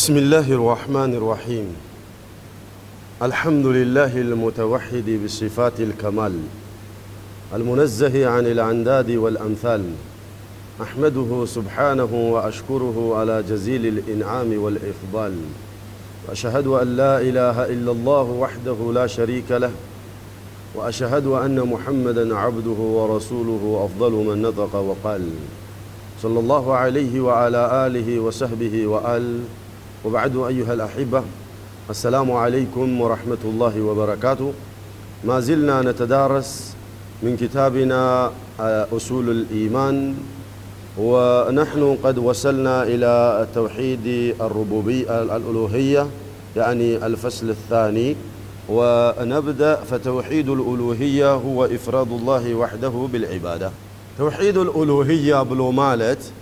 بسم 0.00 0.16
الله 0.16 0.52
الرحمن 0.52 1.14
الرحيم 1.14 1.76
الحمد 3.22 3.66
لله 3.66 4.16
المتوحد 4.16 5.20
بصفات 5.24 5.80
الكمال 5.80 6.32
المنزه 7.54 8.28
عن 8.28 8.46
الأنداد 8.46 9.10
والأمثال 9.10 9.84
أحمده 10.82 11.44
سبحانه 11.46 12.08
وأشكره 12.32 13.16
على 13.16 13.42
جزيل 13.42 13.86
الإنعام 13.86 14.62
والإفضال 14.62 15.34
وأشهد 16.28 16.66
أن 16.66 16.96
لا 16.96 17.20
إله 17.20 17.64
إلا 17.64 17.92
الله 17.92 18.22
وحده 18.22 18.92
لا 18.94 19.06
شريك 19.06 19.50
له 19.50 19.70
وأشهد 20.74 21.26
أن 21.26 21.60
محمدا 21.60 22.36
عبده 22.36 22.80
ورسوله 22.80 23.84
أفضل 23.84 24.12
من 24.12 24.42
نطق 24.42 24.74
وقال 24.74 25.28
صلى 26.22 26.40
الله 26.40 26.74
عليه 26.74 27.20
وعلى 27.20 27.86
آله 27.86 28.20
وصحبه 28.20 28.86
وآل 28.86 29.40
وبعد 30.04 30.36
أيها 30.36 30.72
الأحبة 30.72 31.22
السلام 31.90 32.32
عليكم 32.32 33.00
ورحمة 33.00 33.38
الله 33.44 33.80
وبركاته. 33.80 34.52
ما 35.24 35.40
زلنا 35.40 35.82
نتدارس 35.82 36.74
من 37.22 37.36
كتابنا 37.36 38.32
أصول 38.96 39.30
الإيمان 39.30 40.14
ونحن 40.98 41.96
قد 42.04 42.18
وصلنا 42.18 42.82
إلى 42.82 43.46
توحيد 43.54 44.34
الربوبية 44.40 45.22
الألوهية 45.22 46.06
يعني 46.56 47.06
الفصل 47.06 47.50
الثاني. 47.50 48.16
ونبدأ 48.68 49.74
فتوحيد 49.74 50.48
الألوهية 50.48 51.34
هو 51.34 51.64
إفراد 51.64 52.12
الله 52.12 52.54
وحده 52.54 53.08
بالعبادة. 53.12 53.70
توحيد 54.18 54.56
الألوهية 54.56 55.42
بلو 55.42 55.70
مالت 55.70 56.32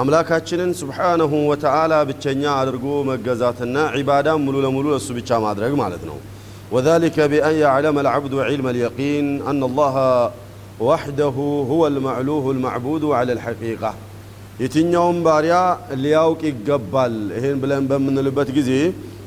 አምላካችንን 0.00 0.70
ስብሓነሁ 0.80 1.32
ወተዓላ 1.50 1.92
ብቸኛ 2.08 2.42
አድርጎ 2.60 2.86
መገዛትና 3.10 3.76
ዒባዳ 3.98 4.28
ሙሉ 4.44 4.56
ለሙሉ 4.64 4.86
ለሱ 4.94 5.08
ብቻ 5.20 5.30
ማድረግ 5.46 5.74
ማለት 5.84 6.04
ነው 6.10 6.18
وذلك 6.74 7.16
بأن 7.32 7.54
يعلم 7.64 7.96
العبد 8.04 8.34
علم 8.48 8.66
اليقين 8.74 9.26
أن 9.50 9.60
الله 9.68 9.96
وحده 10.88 11.36
هو 11.70 11.82
المعلوه 11.92 12.44
المعبود 12.54 13.04
على 13.18 13.32
الحقيقة 13.36 13.92
የትኛውም 14.62 15.18
ባሪያ 15.26 15.56
ሊያውቅ 16.04 16.40
ይገባል 16.50 17.14
ይህን 17.36 17.56
ብለን 17.62 17.84
በምንልበት 17.90 18.48
ጊዜ 18.56 18.70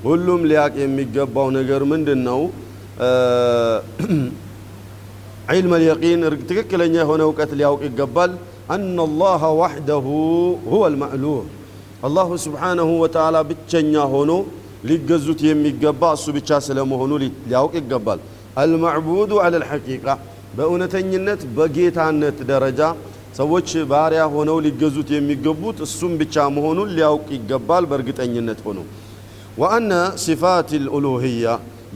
ሁሉም 0.07 0.41
ሊያውቅ 0.49 0.75
የሚገባው 0.83 1.47
ነገር 1.57 1.81
ምንድን 1.91 2.19
ነው 2.30 2.39
ዒልም 5.49 5.73
ልየቂን 5.81 6.21
ትክክለኛ 6.49 6.95
የሆነ 7.03 7.21
እውቀት 7.27 7.52
ሊያውቅ 7.59 7.81
ይገባል 7.89 8.31
أن 8.75 8.97
الله 9.07 9.41
وحده 9.61 10.05
هو 10.73 10.81
المألوه 10.91 11.44
الله 12.07 12.30
سبحانه 12.45 12.89
وتعالى 13.03 13.39
بتشنيا 13.49 14.03
هونو 14.13 14.39
ሊገዙት 14.89 15.39
የሚገባ 15.49 16.02
እሱ 16.17 16.25
ብቻ 16.38 16.49
ስለመሆኑ 16.67 17.11
ሊያውቅ 17.49 17.73
ይገባል 17.80 18.19
አልማዕቡዱ 18.61 19.31
አለ 19.45 19.53
ልሐቂቃ 19.63 20.05
በእውነተኝነት 20.57 21.41
በጌታነት 21.57 22.38
ደረጃ 22.52 22.80
ሰዎች 23.39 23.69
ባሪያ 23.91 24.23
ሆነው 24.35 24.57
ሊገዙት 24.66 25.09
የሚገቡት 25.16 25.77
እሱም 25.88 26.13
ብቻ 26.21 26.35
መሆኑን 26.55 26.89
ሊያውቅ 26.97 27.27
ይገባል 27.38 27.83
በእርግጠኝነት 27.91 28.59
ሆኖ 28.67 28.79
ወአነ 29.62 29.91
ሲፋት 30.23 30.69
ልኡሉህያ 30.85 31.45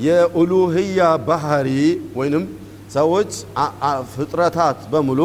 የኡሉህያ 0.06 1.00
ባህሪ 1.30 1.70
ወይንም 2.20 2.46
ሰዎች 2.98 3.32
ፍጥረታት 4.14 4.80
በሙሉ 4.94 5.20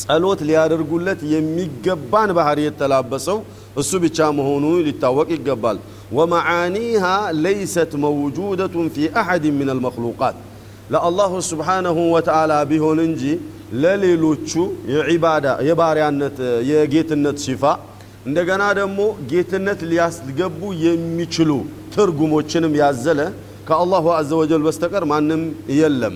ጸሎት 0.00 0.40
ሊያደርጉለት 0.48 1.20
የሚገባን 1.34 2.30
ባህሪ 2.38 2.60
የተላበሰው 2.66 3.38
እሱ 3.80 3.92
ብቻ 4.04 4.18
መሆኑ 4.38 4.64
ሊታወቅ 4.86 5.28
ይገባል 5.36 5.78
ወመዓኒሃ 6.18 7.04
ለይሰት 7.44 7.92
መውጁደቱን 8.04 8.88
ፊ 8.94 9.06
አሐድ 9.20 9.44
ምን 9.58 9.68
አልመክሉቃት 9.74 10.36
ለአላሁ 10.92 11.32
ስብሓነሁ 11.50 11.98
ወተዓላ 12.14 12.52
ቢሆን 12.70 12.98
እንጂ 13.08 13.22
ለሌሎቹ 13.82 14.50
የዒባዳ 14.92 15.46
የባሪያነት 15.68 16.36
የጌትነት 16.70 17.38
ሲፋ 17.46 17.62
እንደገና 18.28 18.64
ደግሞ 18.80 19.00
ጌትነት 19.30 19.80
ሊያስገቡ 19.90 20.60
የሚችሉ 20.84 21.50
ትርጉሞችንም 21.94 22.74
ያዘለ 22.82 23.20
ከአላሁ 23.68 24.06
አዘ 24.18 24.30
ወጀል 24.40 24.62
በስተቀር 24.66 25.04
ማንም 25.12 25.42
የለም 25.78 26.14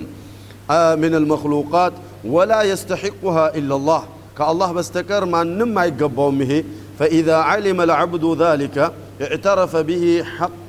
ምን 1.02 1.12
አልመክሉቃት 1.18 1.94
ولا 2.34 2.60
يستحقها 2.62 3.44
إلا 3.58 3.74
الله 3.78 4.02
كالله 4.38 4.68
بستكر 4.78 5.22
ما 5.32 5.40
نم 5.60 5.76
يقبوم 5.88 6.34
به 6.40 6.52
فإذا 6.98 7.36
علم 7.50 7.78
العبد 7.86 8.24
ذلك 8.44 8.76
اعترف 9.24 9.72
به 9.88 10.04
حق 10.36 10.68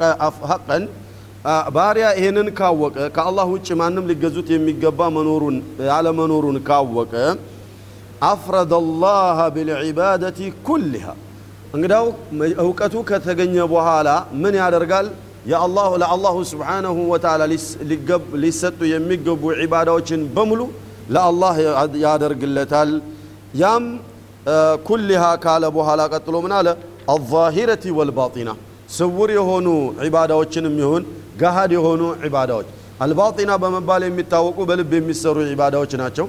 حقا 0.51 0.79
ባሪያ 1.75 2.05
ይህንን 2.19 2.47
ካወቀ 2.57 2.95
ከአላህ 3.15 3.45
ውጭ 3.55 3.67
ማንም 3.81 4.07
ሊገዙት 4.09 4.47
የሚገባ 4.53 4.99
መኖሩን 5.17 5.55
ያለ 5.89 6.07
መኖሩን 6.17 6.57
ካወቀ 6.67 7.13
አፍረደ 8.29 8.73
ላህ 9.03 9.37
ብልዒባደቲ 9.55 10.39
ኩልሃ 10.67 11.05
እንግዳው 11.75 12.05
እውቀቱ 12.65 12.95
ከተገኘ 13.09 13.55
በኋላ 13.73 14.09
ምን 14.43 14.53
ያደርጋል 14.61 15.07
የአላሁ 15.51 15.91
ለአላሁ 16.01 16.35
ስብሓነሁ 16.51 16.95
ወተዓላ 17.13 17.43
ሊሰጡ 18.43 18.79
የሚገቡ 18.93 19.43
ዒባዳዎችን 19.63 20.21
በሙሉ 20.35 20.61
ለአላህ 21.15 21.55
ያደርግለታል 22.05 22.91
ያም 23.61 23.85
ኩሊሃ 24.87 25.23
ካለ 25.43 25.63
በኋላ 25.77 26.01
ቀጥሎ 26.13 26.35
ምን 26.45 26.53
አለ 26.59 26.67
አዛሂረቲ 27.13 27.83
ወልባጢና 27.99 28.49
ስውር 28.97 29.29
የሆኑ 29.37 29.67
ዒባዳዎችንም 30.05 30.75
ይሁን 30.83 31.03
ገሃድ 31.41 31.71
የሆኑ 31.77 32.03
ዒባዳዎች 32.27 32.67
አልባጢና 33.03 33.51
በመባል 33.63 34.01
የሚታወቁ 34.07 34.59
በልብ 34.69 34.91
የሚሰሩ 34.97 35.37
ዒባዳዎች 35.51 35.91
ናቸው 36.01 36.25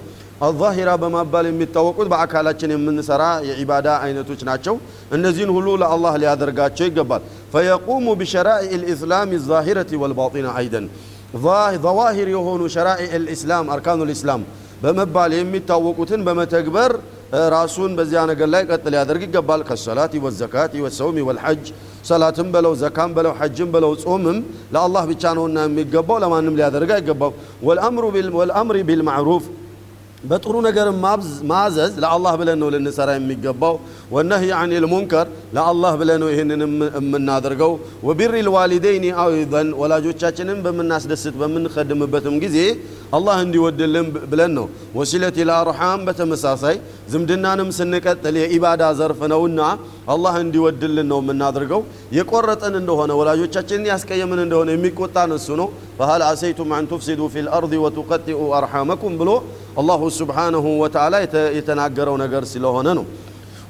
አዛሂራ 0.47 0.91
በመባል 1.03 1.47
የሚታወቁት 1.49 2.09
በአካላችን 2.13 2.71
የምንሰራ 2.75 3.23
የዒባዳ 3.49 3.89
አይነቶች 4.05 4.41
ናቸው 4.49 4.75
እነዚህን 5.17 5.51
ሁሉ 5.57 5.69
ለአላህ 5.83 6.15
ሊያደርጋቸው 6.23 6.87
ይገባል 6.91 7.23
ፈየቁሙ 7.55 8.07
ቢሸራኢ 8.21 8.69
ልእስላም 8.83 9.33
ዛሂረቲ 9.49 9.91
ወልባጢና 10.03 10.49
አይደን 10.61 10.87
ظواهر 11.85 12.29
የሆኑ 12.37 12.63
ሸራኢ 12.75 13.03
ልእስላም 13.25 13.67
አርካኑ 13.75 14.01
ልእስላም 14.09 14.43
በመባል 14.85 15.33
የሚታወቁትን 15.37 16.21
በመተግበር 16.27 16.93
ራሱን 17.55 17.91
በዚያ 17.99 18.21
ነገር 18.31 18.49
ላይ 18.55 18.63
ቀጥ 18.71 18.85
ሊያደርግ 18.93 19.23
ይገባል 19.27 19.61
ከሰላት 19.69 20.13
ወዘካት 20.25 20.73
ወሰውም 20.85 21.19
ወልሐጅ 21.29 21.65
ሰላትም 22.09 22.49
በለው 22.55 22.73
ዘካም 22.83 23.11
በለው 23.17 23.33
ሐጅም 23.41 23.69
በለው 23.75 23.93
ጾምም 24.05 24.39
ለአላህ 24.75 25.03
ብቻ 25.11 25.33
ነውና 25.39 25.59
የሚገባው 25.69 26.19
ለማንም 26.25 26.57
ሊያደርግ 26.61 26.91
አይገባው 26.97 27.33
ወልአምሪ 28.39 28.79
ቢልማዕሩፍ 28.89 29.45
በጥሩ 30.25 30.55
ነገር 30.67 30.87
ማዘዝ 31.51 31.93
ለአላህ 32.03 32.33
ብለን 32.41 32.59
ነው 32.63 32.69
ልንሰራ 32.73 33.11
የሚገባው 33.17 33.75
ወነህይ 34.15 34.51
አን 34.59 34.73
ልሙንከር 34.85 35.27
ለአላህ 35.57 35.93
ብለን 36.01 36.19
ነው 36.23 36.29
ይህንን 36.33 36.63
የምናደርገው 36.99 37.73
ወቢር 38.09 38.35
ልዋሊደይኒ 38.49 39.05
አይዘን 39.23 39.69
ወላጆቻችንን 39.81 40.59
በምናስደስት 40.65 41.37
በምንከድምበትም 41.43 42.37
ጊዜ 42.45 42.59
አላህ 43.19 43.37
እንዲወድልን 43.45 44.09
ብለን 44.33 44.53
ነው 44.59 44.67
ወሲለት 44.99 45.39
ልአርሓም 45.49 46.05
በተመሳሳይ 46.09 46.77
ዝምድናንም 47.13 47.71
ስንቀጥል 47.79 48.37
የኢባዳ 48.43 48.93
ዘርፍ 49.01 49.23
ነውና 49.33 49.63
አላህ 50.15 50.37
እንዲወድልን 50.45 51.09
ነው 51.13 51.21
የምናደርገው 51.23 51.81
የቆረጠን 52.19 52.77
እንደሆነ 52.83 53.11
ወላጆቻችንን 53.21 53.89
ያስቀየምን 53.93 54.43
እንደሆነ 54.45 54.71
የሚቆጣን 54.77 55.33
እሱ 55.39 55.49
ነው 55.63 55.71
فهل 56.00 56.22
عسيتم 56.22 56.74
أن 56.74 56.90
تفسدوا 56.90 57.30
في 57.30 57.40
الأرض 57.40 57.74
وتقطئوا 57.74 58.58
أرحامكم 58.58 59.18
بلو؟ 59.18 59.42
الله 59.82 60.10
سبحانه 60.10 60.66
وتعالى 60.82 61.18
يتناقرون 61.58 62.22
قرس 62.34 62.58
لهننو 62.58 63.04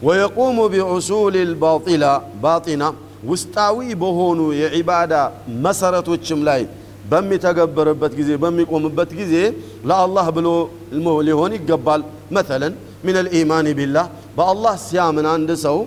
ويقوم 0.04 0.58
بأصول 0.68 1.36
الباطلة 1.48 2.22
باطنة 2.44 2.94
وستاوي 3.30 3.90
بهونو 4.02 4.52
يا 4.52 4.68
عبادة 4.76 5.22
مسرة 5.66 6.08
وشملاي. 6.12 6.68
بمي 7.12 7.38
تقبر 7.38 7.88
بتجزي 8.02 8.36
بمي 8.44 8.64
قوم 8.72 8.84
بتجزي 8.98 9.54
لا 9.90 10.06
الله 10.06 10.26
بلو 10.30 10.70
المهلي 10.96 11.32
هوني 11.40 11.58
قبال 11.70 12.02
مثلا 12.38 12.70
من 13.04 13.16
الإيمان 13.24 13.74
بالله 13.78 14.06
بأ 14.38 14.52
الله 14.52 14.74
سيامن 14.76 15.26
عند 15.34 15.54
سو 15.54 15.78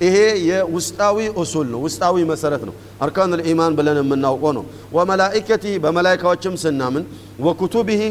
ይሄ 0.00 0.16
የውስጣዊ 0.48 1.16
ኡሱል 1.40 1.66
ነው 1.72 1.80
ውስጣዊ 1.84 2.16
መሰረት 2.30 2.62
ነው 2.68 2.74
አርካን 3.04 3.32
ልኢማን 3.38 3.72
ብለን 3.78 3.96
የምናውቀው 4.00 4.52
ነው 4.58 4.64
ወመላኢከቲ 4.96 5.64
በመላይካዎችም 5.84 6.54
ስናምን 6.62 7.04
ወኩቱብህ 7.46 8.02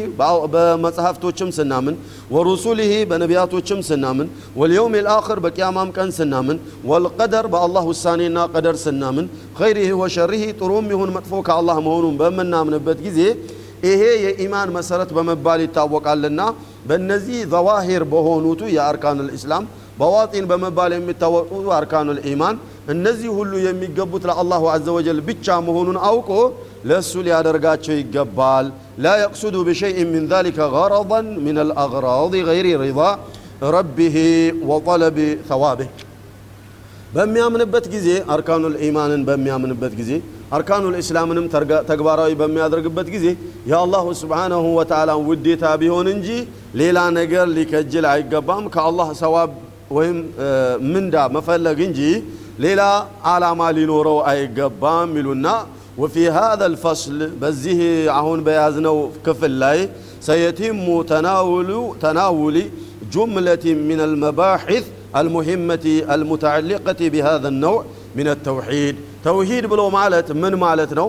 በመጽሐፍቶችም 0.54 1.50
ስናምን 1.58 1.94
ወሩሱልህ 2.34 2.92
በነቢያቶችም 3.10 3.80
ስናምን 3.88 4.28
ወልየውም 4.60 4.96
ልአኽር 4.98 5.40
በቅያማም 5.46 5.92
ቀን 5.96 6.12
ስናምን 6.18 6.58
ወልቀደር 6.90 7.48
በአላህ 7.54 7.86
ውሳኔና 7.92 8.46
ቀደር 8.54 8.78
ስናምን 8.84 9.26
ኸይሪህ 9.60 9.92
ወሸሪህ 10.02 10.44
ጥሩም 10.60 10.88
ይሁን 10.94 11.12
መጥፎ 11.16 11.42
ከአላህ 11.48 11.78
መሆኑን 11.88 12.16
በምናምንበት 12.22 13.00
ጊዜ 13.08 13.20
ይሄ 13.84 14.02
የኢማን 14.24 14.70
መሰረት 14.76 15.10
በመባል 15.16 15.60
ይታወቃልና 15.64 16.40
በእነዚህ 16.88 17.38
ዘዋሂር 17.52 18.02
በሆኑቱ 18.12 18.60
የአርካን 18.76 19.20
ልእስላም 19.26 19.64
بواطن 19.99 20.43
بمبال 20.51 20.91
يمتوقعوا 20.93 21.77
أركان 21.77 22.07
الإيمان 22.15 22.55
النزي 22.89 23.27
هلو 23.37 23.57
يمجبت 23.67 24.23
الله 24.43 24.71
عز 24.73 24.87
وجل 24.95 25.21
بيتشام 25.27 25.65
هون 25.75 25.97
أوكو 25.97 26.51
لسول 26.89 27.27
يا 27.27 27.77
شيء 27.87 28.05
جبال 28.15 28.65
لا 29.05 29.13
يقصد 29.23 29.55
بشيء 29.67 29.97
من 30.13 30.21
ذلك 30.33 30.57
غرضا 30.59 31.21
من 31.21 31.57
الأغراض 31.65 32.33
غير 32.49 32.65
رضا 32.85 33.09
ربه 33.75 34.17
وطلب 34.69 35.17
ثوابه 35.49 35.87
بم 37.15 37.37
يامن 37.37 37.61
بتجزي 37.73 38.15
أركان 38.35 38.65
الإيمان 38.71 39.25
بم 39.25 39.47
يامن 39.47 39.71
بتجزي 39.81 40.21
أركان 40.53 40.83
الإسلام 40.91 41.33
نم 41.33 41.47
ترجع 41.47 41.81
تجباره 41.91 42.33
بم 42.33 42.57
يادرج 42.57 42.85
يا 43.71 43.83
الله 43.85 44.05
سبحانه 44.13 44.63
وتعالى 44.77 45.13
ودي 45.27 45.55
تابيهون 45.55 46.07
إنجي 46.07 46.39
ليلا 46.79 47.09
نجر 47.17 47.45
لكجل 47.57 48.05
عجبام 48.05 48.63
كالله 48.75 49.13
ثواب 49.23 49.51
ወይም 49.96 50.18
ምንዳ 50.92 51.14
መፈለግ 51.36 51.78
እንጂ 51.88 52.00
ሌላ 52.64 52.82
ዓላማ 53.32 53.60
ሊኖረው 53.78 54.20
አይገባም 54.32 55.10
ይሉና 55.20 55.48
وفي 56.02 56.22
هذا 56.30 56.66
الفصل 56.72 57.18
بزيه 57.42 57.80
عهون 58.16 58.40
بيازنو 58.48 58.96
كفل 59.26 59.52
لاي 59.62 59.78
سيتم 60.28 61.02
تناول 61.12 61.70
تناول 62.04 62.56
جملة 63.14 63.64
من 63.90 63.98
المباحث 64.08 64.84
المهمة 65.20 65.86
المتعلقة 66.14 67.00
بهذا 67.12 67.48
النوع 67.52 67.80
من 68.18 68.26
التوحيد 68.34 68.94
توحيد 69.28 69.62
بلو 69.72 69.86
مالت 69.98 70.28
من 70.42 70.52
مالتنا 70.64 71.06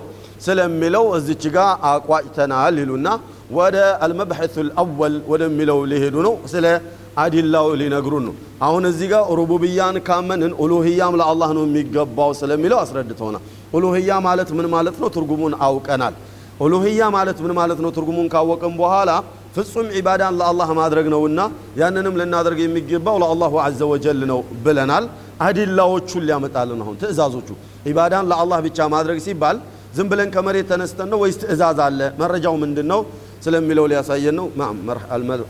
سلم 0.48 0.72
ملو 0.84 1.06
الزجاء 1.20 1.80
أقواتنا 1.94 2.60
للنا 2.78 3.14
ودا 3.58 3.88
المبحث 4.06 4.54
الأول 4.66 5.14
ودا 5.32 5.48
ملو 5.60 5.80
لهدنو 5.92 6.34
سلا 6.54 6.74
አዲላው 7.23 7.67
ሊነግሩን 7.81 8.25
ነው። 8.29 8.35
አሁን 8.63 8.83
እዚህ 8.91 9.09
ጋር 9.13 9.23
ሩቡብያን 9.41 9.97
ካመንን 10.09 10.53
ኡሉህያም 10.63 11.15
ለአላህ 11.21 11.51
ነው 11.57 11.63
የሚገባው 11.67 12.31
ስለሚለው 12.41 12.79
አስረድተውናል። 12.81 13.43
ኡሉህያ 13.75 14.11
ማለት 14.27 14.51
ምን 14.59 14.67
ማለት 14.75 14.97
ነው? 15.03 15.09
ትርጉሙን 15.17 15.55
አውቀናል። 15.67 16.15
ኡሉህያ 16.61 17.01
ማለት 17.17 17.39
ምን 17.45 17.53
ማለት 17.61 17.79
ነው? 17.85 17.91
ትርጉሙን 17.97 18.29
ካወቅን 18.35 18.75
በኋላ 18.81 19.11
ፍጹም 19.57 19.87
ዒባዳን 19.97 20.35
ለአላህ 20.41 20.69
ማድረግ 20.79 21.07
ነውና 21.15 21.41
ያንንም 21.81 22.15
ልናደርግ 22.21 22.59
የሚገባው 22.63 23.17
ለአላሁ 23.23 23.53
አዘ 23.67 23.81
ወጀል 23.93 24.21
ነው 24.31 24.41
ብለናል። 24.65 25.05
አዲላዎቹን 25.47 26.23
ሊያመጣልን 26.29 26.81
አሁን 26.85 26.97
ትእዛዞቹ። 27.03 27.49
ዒባዳን 27.89 28.27
ለአላህ 28.31 28.59
ብቻ 28.67 28.79
ማድረግ 28.95 29.19
ሲባል 29.27 29.57
ዝም 29.97 30.07
ብለን 30.11 30.29
ከመሬት 30.35 30.67
ተነስተን 30.71 31.09
ነው 31.13 31.19
ወይስ 31.23 31.37
ትእዛዝ 31.43 31.79
አለ? 31.87 32.01
መረጃው 32.21 32.55
ምንድን 32.63 32.87
ነው 32.93 33.01
ስለሚለው 33.45 33.85
ሊያሳየን 33.91 34.37
ነው። 34.41 34.47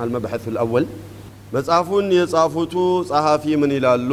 አልመብሐት 0.03 0.45
ልአወል 0.55 0.85
መጽሐፉን 1.55 2.07
የጻፉቱ 2.17 2.75
ጸሐፊ 3.09 3.45
ምን 3.63 3.73
ይላሉ? 3.77 4.11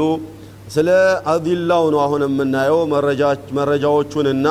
ስለ 0.74 0.90
አዲላው 1.32 1.84
ነው 1.94 2.00
አሁን 2.06 2.22
የምናየው 2.26 2.80
መረጃዎቹንና 3.58 4.48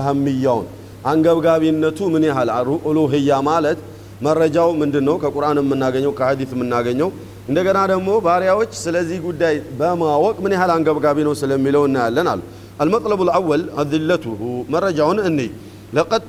አህምያውን 0.00 0.66
አንገብጋቢነቱ 1.10 1.98
ምን 2.14 2.24
ያህል 2.28 2.50
ኡሉህያ 2.86 3.30
ማለት 3.48 3.78
መረጃው 4.26 4.68
ምንድን 4.80 5.04
ነው? 5.08 5.16
ከቁርአን 5.22 5.58
የምናገኘው 5.62 6.12
ከሀዲት 6.18 6.50
የምናገኘው 6.54 7.08
እንደገና 7.50 7.78
ደግሞ 7.92 8.08
ባሪያዎች 8.26 8.72
ስለዚህ 8.84 9.18
ጉዳይ 9.26 9.56
በማወቅ 9.80 10.36
ምን 10.44 10.54
ያህል 10.56 10.70
አንገብጋቢ 10.76 11.18
ነው 11.28 11.34
ስለሚለው 11.42 11.82
እናያለን 11.88 12.28
አሉ። 12.32 12.40
አልመጥለቡ 12.80 13.20
ልአወል 13.28 13.62
አዲለቱሁ 13.82 14.40
መረጃውን 14.74 15.18
እንይ 15.28 15.50
لقد 15.92 16.22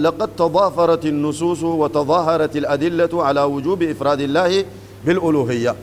لقد 0.00 0.30
تضافرت 0.36 1.04
النصوص 1.06 1.62
وتظاهرت 1.62 2.56
الأدلة 2.56 3.24
على 3.24 3.42
وجوب 3.44 3.82
إفراد 3.84 4.20
الله 4.20 4.52
بالألوهية 5.06 5.74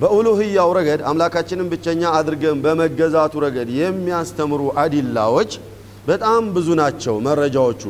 በኡሉህያ 0.00 0.58
ረገድ 0.78 1.00
አምላካችንን 1.10 1.68
ብቸኛ 1.72 2.02
አድርገን 2.16 2.58
በመገዛቱ 2.64 3.34
ረገድ 3.44 3.68
የሚያስተምሩ 3.82 4.62
አዲላዎች 4.82 5.50
በጣም 6.08 6.42
ብዙ 6.56 6.68
ናቸው። 6.82 7.14
መረጃዎቹ 7.28 7.82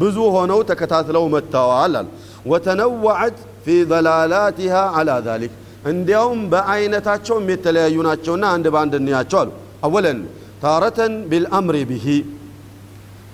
بزو 0.00 0.24
هونو 0.34 0.58
ተከታትለው 0.70 1.24
መጥተዋል 1.34 1.94
አል 2.00 2.06
وتنوعت 2.50 3.36
في 3.64 3.74
ضلالاتها 3.84 4.82
على 4.96 5.16
ذلك 5.28 5.52
عندهم 5.88 6.38
በአይነታቸውም 6.52 7.44
የተለያዩ 7.52 7.96
ናቸውና 8.08 8.44
አንድ 8.54 8.66
በአንድ 8.74 8.94
እንያቸው 9.00 9.38
አሉ። 9.42 9.50
አወለን 9.86 10.18
ታረተን 10.62 11.12
ቢልአምሪ 11.30 11.76
ብሂ 11.90 12.06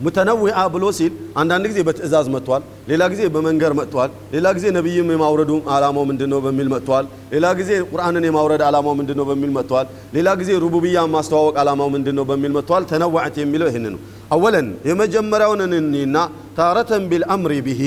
ሙተነዊአ 0.06 0.62
ብሎ 0.74 0.86
ሲል 0.98 1.12
አንዳንድ 1.42 1.66
ጊዜ 1.72 1.80
በትእዛዝ 1.88 2.28
መጥቷል 2.34 2.64
ሌላ 2.90 3.04
ጊዜ 3.12 3.22
በመንገር 3.36 3.74
መጥቷል 3.80 4.10
ሌላ 4.34 4.48
ጊዜ 4.58 4.66
ነቢይም 4.78 5.12
የማውረዱ 5.14 5.52
አላማው 5.76 6.04
ምንድን 6.10 6.30
ነው 6.34 6.40
በሚል 6.46 6.68
መጥቷል 6.74 7.06
ሌላ 7.34 7.46
ጊዜ 7.60 7.72
ቁርአንን 7.92 8.26
የማውረድ 8.28 8.62
አላማው 8.70 8.94
ምንድን 9.00 9.18
ነው 9.20 9.26
በሚል 9.30 9.52
መጥቷል 9.58 9.86
ሌላ 10.18 10.28
ጊዜ 10.42 10.52
ሩቡብያ 10.64 11.06
ማስተዋወቅ 11.16 11.56
አላማው 11.64 11.90
ምንድን 11.96 12.18
ነው 12.20 12.26
በሚል 12.32 12.52
መጥቷል 12.58 12.86
ተነዋዕት 12.92 13.38
የሚለው 13.44 13.70
ይህን 13.72 13.86
ነው 13.94 14.02
አወለን 14.36 14.68
የመጀመሪያውን 14.90 15.62
እንኒና 15.68 16.18
ታረተን 16.60 17.06
ቢልአምሪ 17.14 17.54
ብሂ 17.68 17.82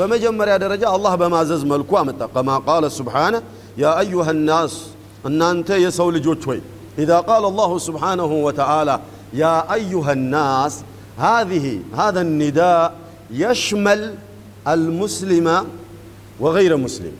በመጀመሪያ 0.00 0.54
ደረጃ 0.64 0.84
አላህ 0.96 1.12
በማዘዝ 1.22 1.64
መልኩ 1.72 1.90
አመጣ 2.02 2.22
ከማ 2.34 2.60
ቃለ 2.68 2.84
ስብሓነ 2.98 3.34
ያ 3.82 3.92
አዩሃ 4.02 4.28
ናስ 4.48 4.74
እናንተ 5.30 5.68
የሰው 5.86 6.10
ልጆች 6.18 6.44
ሆይ 6.50 6.60
إذا 6.98 7.18
قال 7.20 7.44
الله 7.44 7.70
سبحانه 7.78 8.30
وتعالى 8.46 8.94
يا 9.34 9.54
أيها 9.72 10.12
الناس 10.12 10.72
هذه 11.19 11.79
هذا 11.97 12.21
النداء 12.21 12.95
يشمل 13.31 14.15
المسلم 14.67 15.47
وغير 16.39 16.77
مسلم 16.77 17.11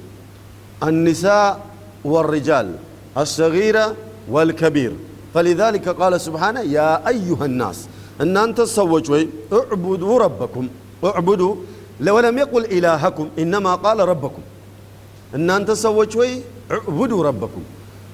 النساء 0.84 1.66
والرجال 2.04 2.76
الصغير 3.18 3.78
والكبير. 4.30 4.92
فلذلك 5.34 5.90
قال 5.90 6.22
سبحانه 6.22 6.62
يا 6.62 7.08
أيها 7.08 7.46
الناس 7.46 7.88
أن 8.22 8.38
أنت 8.38 8.58
تسوجوا 8.62 9.24
اعبدوا 9.54 10.20
ربكم 10.20 10.68
اعبدوا 11.06 11.56
ولم 12.08 12.38
يقل 12.38 12.64
إلهكم 12.66 13.28
إنما 13.40 13.76
قال 13.76 14.00
ربكم. 14.00 14.42
أن 15.36 15.50
أنت 15.50 15.68
تسوجوا 15.72 16.26
اعبدوا 16.72 17.24
ربكم. 17.24 17.62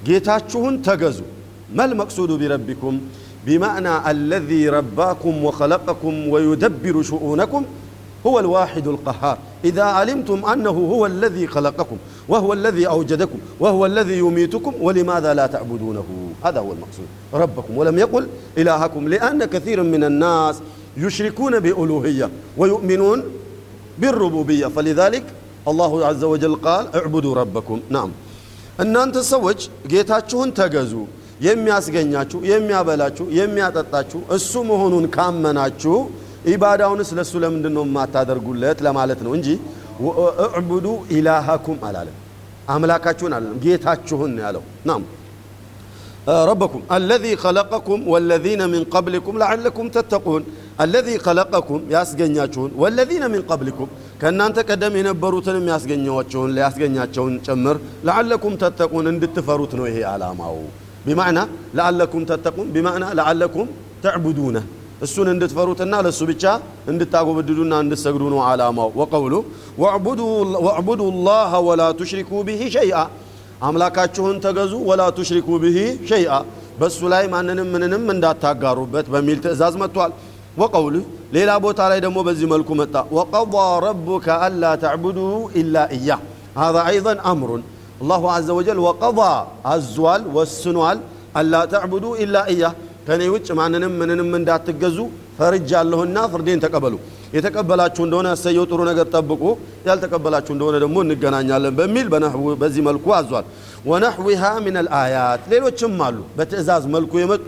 جيتاتشون 0.05 0.81
تجزوا 0.81 1.25
ما 1.75 1.85
المقصود 1.85 2.31
بربكم؟ 2.31 2.93
بمعنى 3.45 4.11
الذي 4.11 4.69
رباكم 4.69 5.43
وخلقكم 5.43 6.27
ويدبر 6.27 7.01
شؤونكم 7.01 7.65
هو 8.27 8.39
الواحد 8.39 8.87
القهار. 8.87 9.37
إذا 9.65 9.83
علمتم 9.83 10.45
أنه 10.45 10.69
هو 10.69 11.05
الذي 11.05 11.47
خلقكم 11.47 11.97
وهو 12.27 12.53
الذي 12.53 12.87
أوجدكم 12.87 13.39
وهو 13.59 13.85
الذي 13.85 14.17
يميتكم 14.17 14.73
ولماذا 14.81 15.33
لا 15.33 15.47
تعبدونه؟ 15.47 16.05
هذا 16.43 16.59
هو 16.59 16.71
المقصود. 16.71 17.05
ربكم. 17.33 17.77
ولم 17.77 17.99
يقل 17.99 18.27
إلهكم 18.57 19.07
لأن 19.07 19.45
كثير 19.45 19.83
من 19.83 20.03
الناس 20.03 20.55
يشركون 20.97 21.59
بألوهية 21.59 22.29
ويؤمنون 22.57 23.23
بالربوبية. 23.99 24.67
فلذلك 24.67 25.23
الله 25.67 26.05
عز 26.05 26.23
وجل 26.23 26.55
قال 26.55 26.95
اعبدوا 26.95 27.35
ربكم. 27.35 27.79
نعم. 27.89 28.11
أن 28.79 28.97
أنت 28.97 29.17
سوج 29.17 29.69
جيتاتشون 29.87 30.53
تجزوا 30.53 31.05
የሚያስገኛችሁ 31.39 32.39
የሚያበላችሁ 32.49 33.25
የሚያጠጣችሁ 33.37 34.19
እሱ 34.35 34.63
መሆኑን 34.69 35.05
ካመናችሁ 35.15 35.95
ኢባዳውንስ 36.53 37.09
ለእሱ 37.17 37.33
ለምንድን 37.43 37.73
ነው 37.77 37.83
የማታደርጉለት 37.87 38.79
ለማለት 38.87 39.19
ነው 39.25 39.33
እንጂ 39.37 39.47
እዕቡዱ 40.47 40.87
ኢላሃኩም 41.15 41.77
አላለም። 41.87 42.17
አምላካችሁን 42.69 43.33
አላለም፣ 43.37 43.57
ጌታችሁን 43.63 44.31
ያለው 44.43 44.63
ናም 44.89 45.01
ረበኩም 46.49 46.83
አለዚ 46.95 47.25
ኸለቀኩም 47.41 48.01
ወለዚነ 48.11 48.61
ሚን 48.71 48.83
ቀብሊኩም 48.93 49.35
ለዓለኩም 49.41 49.87
ተተቁን። 49.95 50.43
አለዚ 50.79 51.07
ኸለቀኩም 51.25 51.81
ያስገኛችሁን፣ 51.93 52.71
ወለዚነ 52.81 53.25
ሚን 53.33 53.43
ቀብሊኩም 53.49 53.89
ከእናንተ 54.21 54.57
ቀደም 54.69 54.95
የነበሩትንም 54.99 55.67
ያስገኛቸውን 55.73 56.53
ሊያስገኛቸውን 56.57 57.35
ጭምር 57.47 57.77
ለዓለኩም 58.07 58.55
ተተቁን 58.63 59.07
እንድትፈሩት 59.13 59.73
ነው 59.79 59.87
ይሄ 59.91 59.99
ዓላማው። 60.13 60.57
ቢማዕና 61.06 61.40
ለዓለኩም 61.78 62.22
ተተቁን 62.30 62.68
ቢማዕና 62.74 63.04
ለዓለኩም 63.18 63.68
ተዕቡዱነ 64.04 64.56
እሱን 65.06 65.28
እንድትፈሩትና 65.34 65.94
ለእሱ 66.06 66.20
ብቻ 66.30 66.44
እንድታጎበድዱና 66.92 67.74
እንድትሰግዱ 67.84 68.24
ነው 68.34 68.40
ዓላማው 68.48 68.90
ወቀውሉ 69.00 69.34
ወዕቡዱ 69.82 71.00
ላህ 71.28 71.52
ወላ 71.68 71.82
ቱሽሪኩ 72.00 72.30
ብሂ 72.48 72.60
ሸይአ 72.76 72.96
አምላካችሁን 73.68 74.36
ተገዙ 74.46 74.74
ወላ 74.90 75.02
ቱሽሪኩ 75.18 75.48
ብሂ 75.64 75.78
ሸይአ 76.10 76.34
በእሱ 76.80 77.00
ላይ 77.12 77.24
ማንንም 77.34 77.70
ምንንም 77.74 78.04
እንዳታጋሩበት 78.16 79.06
በሚል 79.14 79.40
ትእዛዝ 79.46 79.74
መጥቷል 79.84 80.12
وقوله 80.60 81.02
ليلا 81.34 81.58
بوتا 81.64 81.88
لا 81.90 81.98
دمو 82.04 82.22
بزي 82.26 82.46
ملكو 82.52 82.74
متى 82.80 83.02
وقضى 83.16 83.66
ربك 83.88 84.26
ألا 84.46 84.72
تعبدوا 84.84 85.50
إلا 85.60 85.82
إياه 85.96 86.18
هذا 86.62 86.80
أيضا 86.92 87.12
أمر 87.32 87.50
አላሁ 88.01 88.23
አዘ 88.31 88.47
ወጀል 88.57 88.79
ወቀዷ 88.85 89.19
አዟል፣ 89.71 90.23
ወስኗል። 90.35 90.97
አላ 91.39 91.53
ተዕቡዱ 91.71 92.05
ኢላ 92.23 92.35
እያ 92.53 92.63
ከእኔ 93.07 93.21
ውጭ 93.33 93.47
ማንንም 93.59 93.93
ምንንም 93.99 94.29
እንዳትገዙ 94.39 94.97
ፈርጃለሁና 95.39 96.17
ፍርዴን 96.33 96.59
ተቀበሉ። 96.63 96.93
የተቀበላችሁ 97.35 98.01
እንደሆነ 98.05 98.27
ያሰየው 98.33 98.65
ጥሩ 98.71 98.79
ነገር 98.89 99.07
ጠብቁ፣ 99.15 99.41
ያልተቀበላችሁ 99.87 100.51
እንደሆነ 100.55 100.75
ደግሞ 100.83 100.97
እንገናኛለን 101.05 101.73
በሚል 101.79 102.07
በዚህ 102.61 102.81
መልኩ 102.87 103.05
አዟል። 103.17 103.45
ወነሕዊሃ 103.89 104.43
ምን 104.65 104.75
አልአያት 104.81 105.41
ሌሎችም 105.53 105.95
አሉ። 106.07 106.17
በትእዛዝ 106.37 106.83
መልኩ 106.95 107.13
የመጡ 107.23 107.47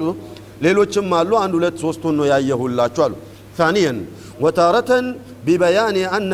ሌሎችም 0.65 1.09
አሉ። 1.19 1.31
አንድ 1.43 1.53
ሁለት 1.57 1.77
ሶስቱን 1.83 2.15
ነው 2.19 2.25
ያየሁላችሁ 2.31 3.03
አሉ 3.07 3.13
ታኒየን 3.57 3.99
وتارة 4.40 5.14
ببيان 5.46 5.96
أن 5.96 6.32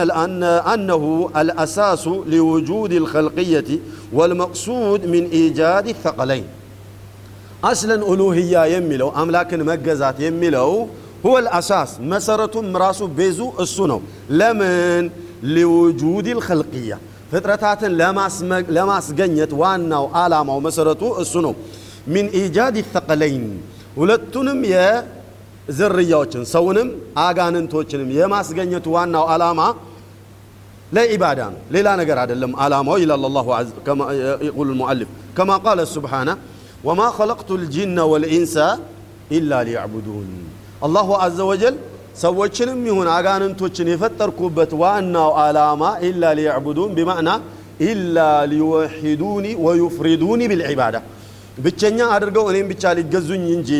أنه 0.74 1.30
الأساس 1.36 2.06
لوجود 2.06 2.92
الخلقية 2.92 3.64
والمقصود 4.12 5.06
من 5.06 5.22
إيجاد 5.30 5.86
الثقلين 5.88 6.44
أصلا 7.64 7.94
ألوهية 8.14 8.64
يميلو 8.64 9.08
أملاك 9.22 9.54
مجزات 9.54 10.20
يميلو 10.20 10.88
هو 11.26 11.38
الأساس 11.38 12.00
مسرة 12.00 12.60
مراسو 12.60 13.06
بيزو 13.06 13.52
السنو 13.60 14.00
لمن 14.30 15.10
لوجود 15.42 16.26
الخلقية 16.26 16.98
فترة 17.32 17.88
لماس 18.68 19.12
جنيت 19.12 19.52
وانا 19.52 19.98
وآلاما 19.98 20.52
ومسرته 20.56 21.20
السنو 21.20 21.54
من 22.06 22.24
إيجاد 22.38 22.76
الثقلين 22.76 23.44
ሁለቱንም 24.00 24.58
ዝርያዎችን 25.77 26.43
ሰውንም 26.53 26.87
አጋንንቶችንም 27.25 28.09
የማስገኘቱ 28.17 28.85
ዋናው 28.95 29.25
ዓላማ 29.33 29.59
ለኢባዳ 30.91 31.39
ነው 31.53 31.61
ሌላ 31.75 31.89
ነገር 32.01 32.17
አይደለም 32.23 32.51
ዓላማው 32.63 32.97
ይላል 33.03 33.23
አላሁ 33.29 33.47
ከማ 33.85 34.01
ይቁል 34.47 34.71
ሙአሊፍ 34.81 35.09
ከማ 35.37 35.51
ቃለ 35.65 35.79
ሱብሓነ 35.93 36.29
ወማ 36.87 37.01
ኸለቅቱ 37.17 37.49
ልጂነ 37.63 37.99
ወልኢንሳ 38.11 38.55
ኢላ 39.37 39.61
ሊያዕቡዱን 39.67 40.29
አላሁ 40.87 41.09
አዘ 41.25 41.39
ወጀል 41.51 41.75
ሰዎችንም 42.23 42.79
ይሁን 42.89 43.07
አጋንንቶችን 43.15 43.87
የፈጠርኩበት 43.93 44.71
ዋናው 44.81 45.29
ዓላማ 45.43 45.83
ኢላ 46.09 46.33
ሊያዕቡዱን 46.39 46.91
ቢማዕና 46.97 47.29
ኢላ 47.87 48.17
ሊወሒዱኒ 48.51 49.45
ወዩፍሪዱኒ 49.65 50.41
ቢልዒባዳ 50.51 50.95
ብቸኛ 51.63 51.99
አድርገው 52.15 52.45
እኔም 52.51 52.67
ብቻ 52.71 52.93
ሊገዙኝ 52.99 53.45
እንጂ 53.57 53.71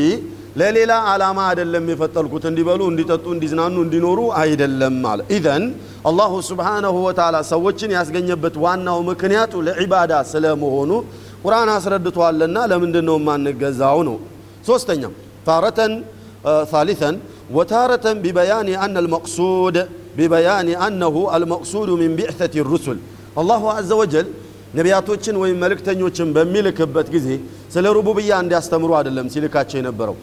ለሌላ 0.60 0.92
ዓላማ 1.12 1.38
አይደለም 1.50 1.84
የፈጠርኩት 1.92 2.44
እንዲበሉ 2.50 2.80
እንዲጠጡ 2.92 3.24
እንዲዝናኑ 3.36 3.76
እንዲኖሩ 3.86 4.20
አይደለም 4.42 4.98
አለ 5.12 5.20
ኢዘን 5.36 5.64
አላሁ 6.10 6.32
ስብሓነሁ 6.50 6.96
ወተዓላ 7.06 7.36
ሰዎችን 7.52 7.90
ያስገኘበት 7.98 8.54
ዋናው 8.64 9.00
ምክንያቱ 9.10 9.62
ለዒባዳ 9.68 10.12
ስለመሆኑ 10.32 10.90
ቁርአን 11.44 11.70
አስረድቷልና 11.78 12.58
ለምንድን 12.72 13.06
ነው 13.10 13.18
የማንገዛው 13.20 13.98
ነው 14.10 14.16
ሶስተኛ 14.70 15.02
ታረተን 15.48 15.92
ثالثا 16.72 17.10
وتارة 17.56 18.06
ببيان 18.24 18.68
أن 18.84 18.96
المقصود 18.96 19.76
ببيان 20.18 20.68
أنه 20.86 21.14
المقصود 21.36 21.90
من 22.02 22.10
بعثة 22.16 22.54
الرسل 22.64 22.96
الله 23.40 23.62
عز 23.76 23.92
وجل 24.00 24.26
ነቢያቶችን 24.74 25.34
ወይም 25.42 25.56
መልእክተኞችን 25.64 26.28
በሚልክበት 26.36 27.06
ጊዜ 27.14 27.28
ስለ 27.74 27.84
ሩቡብያ 27.96 28.30
እንዲያስተምሩ 28.44 28.90
አይደለም 28.98 29.26
ሲልካቸው 29.34 29.76
የነበረው 29.80 30.16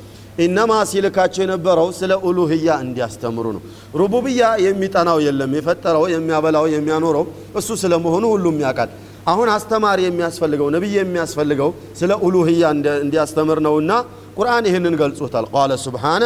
ኢነማ 0.45 0.71
ሲልካቸው 0.89 1.41
የነበረው 1.43 1.89
ስለ 1.99 2.13
ኡሉህያ 2.27 2.69
እንዲያስተምሩ 2.85 3.45
ነው 3.55 3.61
ሩቡብያ 4.01 4.41
የሚጠናው 4.65 5.19
የለም 5.25 5.51
የፈጠረው 5.57 6.05
የሚያበላው 6.13 6.65
የሚያኖረው 6.73 7.25
እሱ 7.59 7.69
ስለመሆኑ 7.83 8.23
ሁሉም 8.33 8.57
ያውቃል 8.65 8.89
አሁን 9.31 9.49
አስተማሪ 9.53 9.99
የሚያስፈልገው 10.05 10.67
ነቢይ 10.75 10.95
የሚያስፈልገው 10.99 11.69
ስለ 11.99 12.11
ኡሉህያ 12.25 12.63
እንዲያስተምር 13.03 13.59
ነውና 13.67 13.91
ቁርአን 14.37 14.65
ይህንን 14.69 14.95
ገልጾታል 15.01 15.45
ቃለ 15.53 15.71
ስብሓነ 15.85 16.23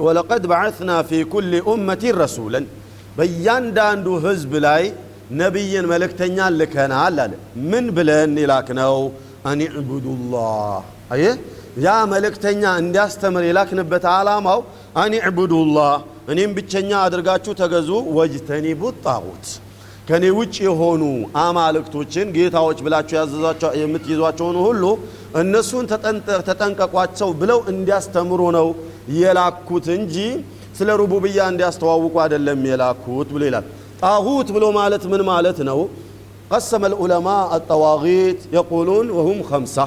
ወለቀድ 0.00 0.44
በዓትና 0.50 0.92
ፊ 1.08 1.22
ኩል 1.32 1.52
ኡመቲን 1.70 2.14
ረሱለን 2.22 2.64
በእያንዳንዱ 3.18 4.06
ህዝብ 4.26 4.52
ላይ 4.66 4.84
ነቢይን 5.40 5.86
መልእክተኛን 5.92 6.56
ልከናል 6.60 7.16
አለ 7.20 7.32
ምን 7.70 7.86
ብለን 7.96 8.34
ይላክነው 8.42 8.96
አን 9.50 9.60
ዕቡዱላህ 9.72 10.76
አየህ 11.11 11.33
ያ 11.79 11.89
መልእክተኛ 12.11 12.63
እንዲያስተምር 12.81 13.43
የላክንበት 13.47 14.05
አላማው 14.11 14.59
አን 15.01 15.13
ዕቡዱላህ 15.21 15.93
እኔም 16.31 16.51
ብቸኛ 16.57 16.89
አድርጋችሁ 17.05 17.53
ተገዙ፣ 17.61 17.89
ወጅተኒቡ 18.17 18.81
ጣዖት 19.05 19.45
ከእኔ 20.07 20.25
ውጭ 20.37 20.55
የሆኑ 20.67 21.03
አማልክቶችን 21.43 22.31
ጌታዎች 22.35 22.79
ብላችሁ 22.85 23.19
የምትይዟቸውን 23.81 24.57
ሁሉ 24.65 24.83
እነሱን 25.41 25.85
ተጠንቀቋቸው 26.47 27.29
ብለው 27.41 27.59
እንዲያስተምሩ 27.73 28.41
ነው 28.57 28.67
የላኩት 29.17 29.87
እንጂ 29.97 30.15
ስለ 30.77 30.89
ሩቡብያ 31.01 31.39
እንዲያስተዋውቁ 31.51 32.15
አይደለም 32.23 32.61
የላኩት 32.69 33.29
ብሎ 33.35 33.41
ይላል። 33.49 33.65
ጣሁት 34.01 34.47
ብሎ 34.55 34.65
ማለት 34.77 35.03
ምን 35.11 35.21
ማለት 35.29 35.59
ነው? 35.69 35.79
ቀሰመ 36.51 36.83
ልዑለማ 36.93 37.27
አጠዋጊት 37.55 38.39
የቁሉን 38.55 39.07
ወሁም 39.17 39.39
ከምሳ 39.49 39.77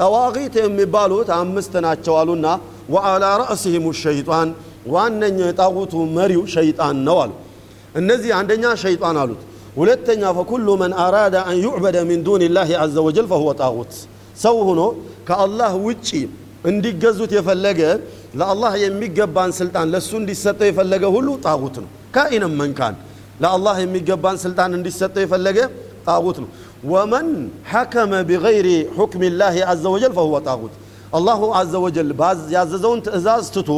أواغيت 0.00 0.56
أمي 0.56 0.84
بالوت 0.94 1.30
عم 1.30 1.54
مستنا 1.54 1.94
تشوالونا 1.94 2.52
وعلى 2.94 3.28
رأسهم 3.42 3.84
الشيطان 3.94 4.48
وأن 4.92 5.22
يتاغوت 5.40 5.94
مريو 5.94 6.42
شيطان 6.46 6.94
نوال 7.04 7.30
النزي 7.98 8.30
عندنا 8.38 8.74
شيطان 8.74 9.16
ألوت 9.22 9.42
ولتنا 9.76 10.28
فكل 10.38 10.66
من 10.82 10.92
أراد 11.06 11.34
أن 11.50 11.56
يعبد 11.66 11.96
من 12.10 12.18
دون 12.26 12.42
الله 12.48 12.68
عز 12.82 12.96
وجل 13.06 13.26
فهو 13.32 13.52
تاغوت 13.52 13.92
سو 14.44 14.56
هنا 14.68 14.88
كالله 15.28 15.72
وجهي 15.86 16.28
عندي 16.66 16.90
جزوت 17.02 17.32
يفلقه 17.38 18.00
لا 18.38 18.46
الله 18.52 18.72
يمجبان 18.84 19.50
سلطان 19.60 19.86
لسون 19.92 20.22
دي 20.28 20.34
ستة 20.44 20.64
يفلقه 20.70 21.08
هلو 21.16 21.34
تاغوتنا 21.46 21.86
كائنا 22.14 22.46
من 22.60 22.70
كان 22.78 22.94
لا 23.42 23.48
الله 23.56 23.74
يمجبان 23.84 24.36
سلطان 24.44 24.82
دي 24.86 24.90
ستة 25.00 25.20
يفلقه 25.26 25.66
تاغوتنا 26.06 26.46
ወመን 26.91 27.27
ሐከመ 27.71 28.13
ቢገይሪ 28.29 28.69
ሑክም 28.97 29.21
ላህ 29.41 29.55
አዘ 29.73 29.83
ወጀል 29.95 30.13
ፈሁወ 30.17 30.37
ጣጉት 30.47 30.73
አላሁ 31.17 31.41
አዘ 31.59 31.73
ወጀል 31.85 32.09
ያዘዘውን 32.55 32.99
ትእዛዝ 33.07 33.47
ትቶ 33.55 33.71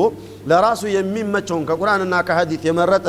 ለራሱ 0.50 0.82
የሚመቸውን 0.96 1.64
ከቁርአንና 1.70 2.16
ከሐዲት 2.28 2.64
የመረጠ 2.70 3.08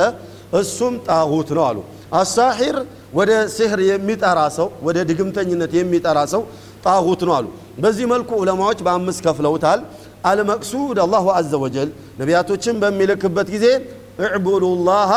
እሱም 0.61 0.95
ጣጉት 1.09 1.49
ነው 1.57 1.65
አሉ 1.69 1.79
አሳሒር 2.21 2.77
ወደ 3.19 3.31
ሲህር 3.55 3.81
የሚጠራ 3.91 4.41
ሰው 4.59 4.69
ወደ 4.87 4.99
ድግምተኝነት 5.11 5.73
የሚጠራ 5.79 6.19
ሰው 6.35 6.43
ጣጉት 6.87 7.23
ነው 7.29 7.35
አሉ 7.39 7.47
በዚህ 7.85 8.07
መልኩ 8.13 8.31
ዑለማዎች 8.43 8.79
በአምስት 8.87 9.21
ከፍለውታል 9.27 9.81
አልመቅሱድ 10.31 10.99
አላሁ 11.05 11.27
አዘ 11.39 11.53
ወጀል 11.65 11.89
ነቢያቶችን 12.21 12.77
በሚልክበት 12.83 13.49
ጊዜ 13.55 13.67
እዕቡዱ 14.27 14.65
ላሃ 14.89 15.13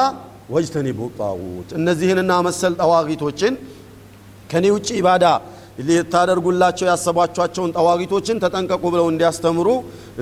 ወጅተኒቡ 0.56 1.00
ጣጉት 1.20 1.70
እነዚህንና 1.80 2.34
መሰል 2.48 2.74
ጠዋጊቶችን 2.82 3.54
ከኔ 4.54 4.66
ውጭ 4.76 4.90
ኢባዳ 5.00 5.26
ልታደርጉላቸው 5.88 6.86
ያሰቧቸውን 6.92 7.72
ጠዋጊቶችን 7.78 8.42
ተጠንቀቁ 8.44 8.84
ብለው 8.94 9.08
እንዲያስተምሩ 9.14 9.68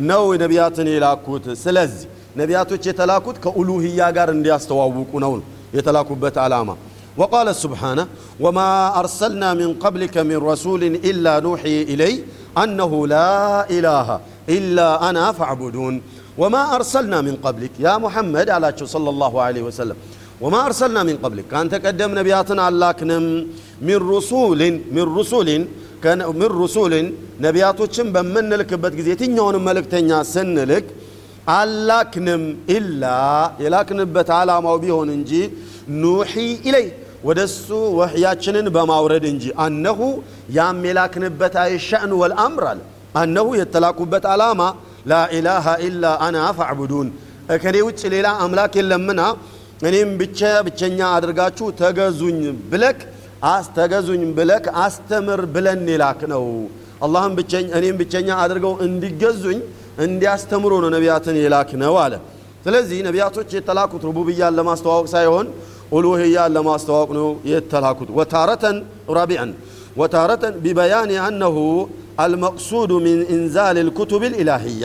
ነው 0.10 0.24
ነቢያትን 0.44 0.88
የላኩት 0.94 1.46
ስለዚህ 1.64 2.04
ነቢያቶች 2.42 2.84
የተላኩት 2.90 3.38
ከኡሉህያ 3.46 4.10
ጋር 4.18 4.30
እንዲያስተዋውቁ 4.38 5.12
ነው 5.26 5.34
የተላኩበት 5.80 6.38
ዓላማ 6.46 6.70
وقال 7.22 7.48
سبحانه 7.66 8.06
وما 8.40 8.70
أرسلنا 9.02 9.50
من 9.62 9.70
قبلك 9.84 10.16
من 10.30 10.38
رسول 10.52 10.84
إلا 10.84 11.34
نوحي 11.40 11.76
إليه 11.94 12.18
أنه 12.64 12.92
لا 13.08 13.32
إله 13.78 14.08
إلا 14.58 15.10
أنا 15.10 15.26
فاعبدون 15.38 15.96
وما 16.42 16.64
أرسلنا 16.76 17.18
من 17.28 17.36
قبلك 17.46 17.74
يا 17.80 17.98
محمد 17.98 18.48
على 18.50 18.68
صلى 18.96 19.10
الله 19.14 19.34
عليه 19.42 19.64
وسلم 19.70 19.98
وما 20.44 20.60
أرسلنا 20.68 21.02
من 21.10 21.16
قبلك 21.24 21.46
كان 21.54 21.66
تقدم 21.74 22.12
نبياتنا 22.20 22.62
አላክንም 22.70 23.26
من 23.88 23.98
رسول 24.16 24.62
من 24.96 25.06
رسول 25.20 25.50
كان 26.04 26.20
من 26.42 26.50
رسول 26.64 26.94
ነቢያቶችን 27.46 28.08
በምንልክበት 28.16 28.94
ጊዜ 29.00 29.08
የትኛውንም 29.14 29.64
መልእክተኛ 29.70 30.10
ስንልክ 30.34 30.86
አላክንም 31.58 32.44
ኢላ 32.76 33.04
የላክንበት 33.64 34.30
ዓላማው 34.38 34.78
ቢሆን 34.84 35.10
እንጂ 35.18 35.32
ኑሒ 36.04 36.34
ኢለይ 36.68 36.88
ወደ 37.28 37.40
እሱ 37.50 37.68
ወሕያችንን 38.00 38.68
በማውረድ 38.76 39.26
እንጂ 39.34 39.44
አነሁ 39.66 40.00
ያም 40.58 40.82
የላክንበት 40.90 41.56
አይሻእን 41.66 42.12
ወልአምር 42.22 42.66
አለ 42.72 42.82
አነሁ 43.22 43.48
የተላኩበት 43.62 44.26
ዓላማ 44.34 44.62
ላኢላሃ 45.12 45.66
ኢላ 45.88 46.06
አና 46.26 46.38
ፈዕቡዱን 46.60 47.08
ከኔ 47.64 47.78
ውጭ 47.88 48.02
ሌላ 48.16 48.28
አምላክ 48.46 48.74
የለምና 48.80 49.22
እኔም 49.83 50.11
ብቻ 50.21 50.39
ብቸኛ 50.67 50.99
አድርጋችሁ 51.15 51.67
ተገዙኝ 51.81 52.41
ብለክ 52.73 52.99
አስተገዙኝ 53.53 54.23
ብለክ 54.37 54.65
አስተምር 54.83 55.41
ብለን 55.55 55.81
የላክ 55.93 56.21
ነው። 56.33 56.45
አላህም 57.05 57.33
ብቸኛ 57.39 57.69
እኔም 57.79 57.97
ብቸኛ 58.01 58.29
አድርገው 58.43 58.75
እንዲገዙኝ 58.87 59.59
እንዲያስተምሩ 60.05 60.73
ነው 60.85 60.91
ነቢያትን 60.95 61.37
የላክ 61.41 61.71
ነው 61.83 61.95
አለ። 62.05 62.15
ስለዚህ 62.65 62.99
ነቢያቶች 63.09 63.49
የተላኩት 63.57 64.03
ሩቡብያን 64.09 64.57
ለማስተዋወቅ 64.59 65.07
ሳይሆን 65.15 65.47
ኡሉህያን 65.93 66.53
ለማስተዋወቅ 66.57 67.11
ነው 67.19 67.29
የተላኩት። 67.53 68.11
ወታረተን 68.19 68.77
ራቢዐን 69.19 69.51
ወታረተን 69.97 70.55
ቢበያኒ 70.65 71.13
አነሁ 71.25 71.57
አልመቅሱዱ 72.23 72.93
ሚን 73.07 73.21
ኢንዛል 73.35 73.77
ልኩቱብ 73.89 74.23
ልኢላህያ 74.27 74.85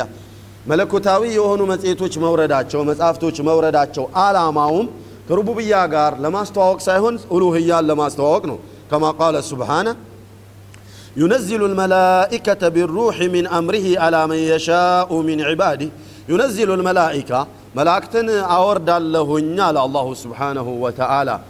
መለኮታዊ 0.71 1.23
የሆኑ 1.39 1.61
መጽሔቶች 1.73 2.15
መውረዳቸው 2.25 2.81
መጽሐፍቶች 2.91 3.37
መውረዳቸው 3.49 4.05
አላማውም 4.25 4.87
ከሩቡብያ 5.29 5.75
ጋር 5.95 6.13
ለማስተዋወቅ 6.25 6.81
ሳይሆን 6.89 7.15
ኡሉህያን 7.35 7.87
ለማስተዋወቅ 7.91 8.45
ነው 8.53 8.59
ከማ 8.93 9.05
ቃለ 9.21 9.37
ሱብሓነ 9.53 9.89
ينزل 11.17 11.65
الملائكة 11.71 12.69
بالروح 12.69 13.17
من 13.21 13.45
أمره 13.47 13.87
على 13.99 14.27
من 14.27 14.37
يشاء 14.37 15.09
من 15.29 15.39
عباده 15.49 15.89
ينزل 16.29 16.71
الملائكة 16.71 17.41
ملائكة 17.77 18.41
أورد 18.41 18.91
له 18.91 19.31
على 19.67 19.81
الله 19.85 20.15
سبحانه 20.15 20.69
وتعالى 20.85 21.41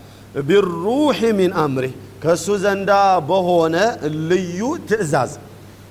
بالروح 0.48 1.22
من 1.22 1.52
أمره 1.52 1.90
كسو 2.22 2.56
زندا 2.56 3.18
بهونة 3.18 3.84
ليو 4.30 4.76
تئزاز 4.88 5.38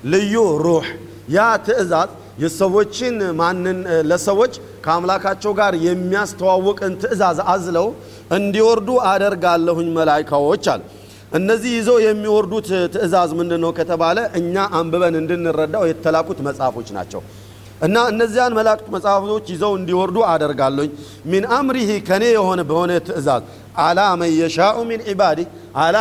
ليو 0.03 0.57
روح 0.57 0.95
يا 1.29 1.57
تئزاز 1.67 2.07
የሰዎችን 2.36 3.16
ማንን 3.40 3.78
ለሰዎች 4.10 4.54
ከአምላካቸው 4.84 5.52
ጋር 5.60 5.74
የሚያስተዋውቅን 5.86 6.94
ትእዛዝ 7.02 7.38
አዝለው 7.52 7.86
እንዲወርዱ 8.36 8.90
አደርጋለሁኝ 9.10 9.88
መላይካዎች 9.98 10.66
አለ 10.72 10.82
እነዚህ 11.32 11.70
ይዘው 11.78 11.96
የሚወርዱት 12.02 12.68
ትእዛዝ 12.94 13.30
ምንድን 13.38 13.60
ነው 13.64 13.70
ከተባለ 13.78 14.18
እኛ 14.40 14.54
አንብበን 14.78 15.14
እንድንረዳው 15.20 15.84
የተላኩት 15.90 16.38
መጽሐፎች 16.48 16.88
ናቸው። 16.96 17.20
እና 17.80 17.96
እነዚያን 18.12 18.54
መላእክት 18.58 18.86
መጽሐፎች 18.94 19.46
ይዘው 19.52 19.72
እንዲወርዱ 19.78 20.18
አደርጋለሁኝ። 20.32 20.90
ሚን 21.32 21.44
አምሪሂ 21.56 21.90
ከኔ 22.08 22.24
የሆነ 22.36 22.60
በሆነ 22.70 22.92
ትእዛዝ 23.08 23.42
አላ 23.84 24.00
መን 24.20 24.30
የሻኡ 24.38 24.76
ሚን 24.90 25.00
ዒባዲህ 25.10 25.46
አላ 25.82 25.96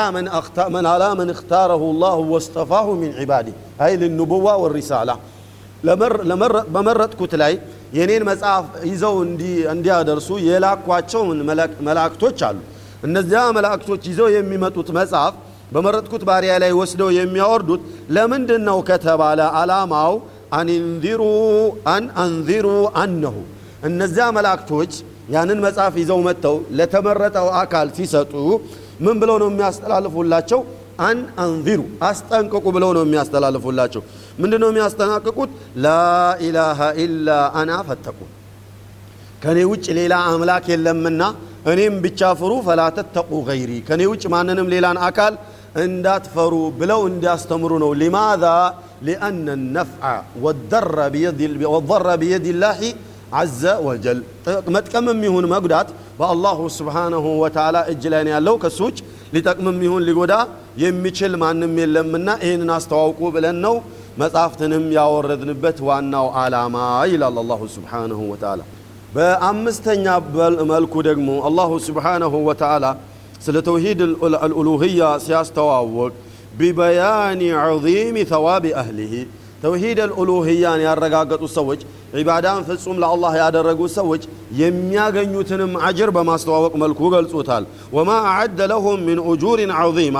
መን 1.13 1.32
እክታረሁ 1.34 1.84
ላሁ 2.04 2.20
ወስጠፋሁ 2.34 2.88
ሚን 3.01 3.12
ዒባዲህ 3.22 3.56
አይ 3.86 3.94
ልንቡዋ 4.04 4.48
ወሪሳላ 4.63 5.10
በመረጥኩት 6.75 7.34
ላይ 7.42 7.54
የኔን 7.98 8.24
መጽሐፍ 8.30 8.65
ይዘው 8.89 9.15
እንዲያደርሱ 9.74 10.30
የላኳቸው 10.48 11.24
መላእክቶች 11.88 12.39
አሉ። 12.48 12.58
እነዚያ 13.08 13.42
መላእክቶች 13.58 14.04
ይዘው 14.12 14.30
የሚመጡት 14.36 14.88
መጽሐፍ 15.00 15.34
በመረጥኩት 15.74 16.24
ባሪያ 16.27 16.54
ላይ 16.63 16.72
ወስደው 16.80 17.10
የሚያወርዱት 17.15 17.82
ለምንድን 18.15 18.63
ነው 18.70 18.77
ከተባለ 18.89 19.42
አላማው 19.62 20.13
አንንዚሩ 20.58 21.22
አን 21.94 22.06
አንዚሩ 22.24 22.68
አነሁ 23.01 23.36
እነዚያ 23.89 24.25
መላእክቶች 24.38 24.94
ያንን 25.34 25.60
መጽሐፍ 25.65 25.94
ይዘው 26.01 26.20
መጥተው 26.27 26.56
ለተመረጠው 26.77 27.48
አካል 27.62 27.88
ሲሰጡ 27.98 28.34
ምን 29.06 29.15
ብለው 29.22 29.38
ነው 29.42 29.50
የሚያስተላልፉላቸው 29.51 30.60
أن 30.99 31.25
أنذروا. 31.39 31.85
أستنققوا 32.01 32.71
بلونه 32.71 33.03
من 33.03 33.15
أستلال 33.15 33.61
فلاته 33.61 34.01
من 34.39 34.49
دونه 34.49 34.69
من 34.71 34.81
أستنققوا 34.81 35.47
لا 35.75 36.39
إله 36.39 36.79
إلا 37.03 37.61
أنا 37.61 37.83
فاتقوا 37.83 38.29
كان 39.41 39.57
يوجد 39.57 39.91
ليلة 39.91 40.35
أملاك 40.35 40.69
يلمنا. 40.69 41.35
أنهم 41.67 42.01
بتشافروا 42.01 42.61
فلا 42.61 42.89
تتقوا 42.89 43.43
غيري. 43.43 43.79
كان 43.79 44.01
يوجه 44.01 44.27
معنهم 44.27 44.69
ليلة 44.69 45.07
أكال 45.07 45.37
أن 45.77 46.21
تفروا 46.23 46.71
بلو 46.71 47.07
أن 47.07 47.19
يستمرونه 47.23 47.95
لماذا؟ 47.95 48.73
لأن 49.01 49.49
النفع 49.49 50.21
والضر 50.41 51.09
بيد 51.09 51.63
والضر 51.63 52.15
بيد 52.15 52.45
الله 52.45 52.93
عز 53.33 53.65
وجل. 53.87 54.23
ما 54.67 54.79
تكمل 54.79 55.15
ميهون 55.17 55.45
ما 55.45 55.55
قدات 55.55 55.87
بأ 56.19 56.31
الله 56.31 56.67
سبحانه 56.79 57.25
وتعالى 57.43 57.79
إجلاني 57.91 58.39
لو 58.39 58.57
كسوج 58.57 58.95
ሊጠቅምም 59.35 59.78
ይሁን 59.87 60.04
ሊጎዳ 60.09 60.35
የሚችል 60.82 61.32
ማንም 61.42 61.74
የለምና 61.83 62.29
ይህንን 62.44 62.70
አስተዋውቁ 62.76 63.20
ብለን 63.35 63.59
ነው 63.66 63.74
መጽሐፍትንም 64.20 64.85
ያወረድንበት 64.96 65.79
ዋናው 65.88 66.26
ዓላማ 66.40 66.76
ይላል 67.12 67.37
አላሁ 67.42 67.61
ስብሓነሁ 67.76 68.20
ወተዓላ 68.33 68.61
በአምስተኛ 69.14 70.07
መልኩ 70.72 70.94
ደግሞ 71.09 71.29
አላሁ 71.48 71.70
ስብሓነሁ 71.87 72.35
ወተዓላ 72.48 72.87
ስለ 73.44 73.57
ተውሂድ 73.68 74.00
አልኡሉህያ 74.40 75.03
ሲያስተዋወቅ 75.26 76.12
ቢበያኒ 76.61 77.42
ዐዚም 77.61 78.16
ተዋቢ 78.33 78.64
አህሊህ 78.81 79.12
ተውሂድ 79.64 79.98
አልኡሉህያን 80.05 80.83
ያረጋገጡ 80.87 81.42
ሰዎች 81.57 81.81
ዒባዳን 82.16 82.61
ፍጹም 82.68 83.00
ለአላህ 83.03 83.33
ያደረጉ 83.40 83.81
ሰዎች 83.96 84.22
የሚያገኙትንም 84.61 85.72
አጅር 85.88 86.11
በማስተዋወቅ 86.16 86.72
መልኩ 86.83 87.00
ገልጾታል 87.14 87.64
ወማ 87.96 88.11
አዓደ 88.31 88.61
ለሁም 88.72 89.00
ምን 89.09 89.18
ኡጁሪን 89.31 89.72
ዐዚማ 89.81 90.18